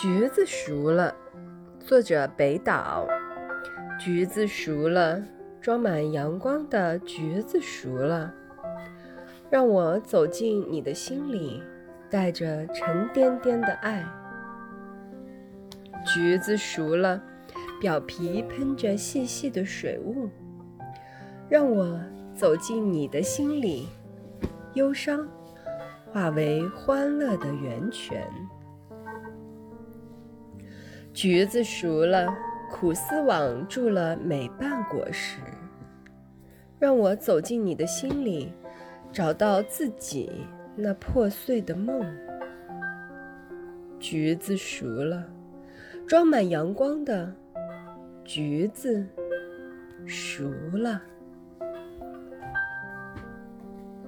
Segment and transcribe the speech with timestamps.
[0.00, 1.12] 橘子熟了，
[1.80, 3.04] 作者北岛。
[3.98, 5.20] 橘子熟了，
[5.60, 8.32] 装满阳光的橘子熟了，
[9.50, 11.60] 让我走进你的心里，
[12.08, 14.06] 带着沉甸甸的爱。
[16.06, 17.20] 橘子熟了，
[17.80, 20.30] 表皮喷着细细的水雾，
[21.48, 22.00] 让我
[22.36, 23.88] 走进你的心里，
[24.74, 25.26] 忧伤
[26.12, 28.24] 化为欢乐的源泉。
[31.20, 32.32] 橘子熟了，
[32.70, 35.40] 苦丝网住了每瓣果实，
[36.78, 38.52] 让我走进你的心里，
[39.10, 40.30] 找到自己
[40.76, 42.06] 那破碎的梦。
[43.98, 45.28] 橘子熟了，
[46.06, 47.34] 装满阳光的
[48.24, 49.04] 橘子
[50.06, 51.02] 熟了。